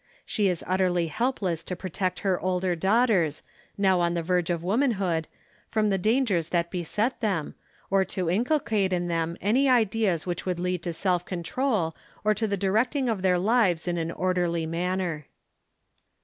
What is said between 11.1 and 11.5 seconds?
WHAT IT MEANS